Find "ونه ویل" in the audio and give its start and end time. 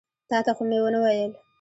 0.81-1.31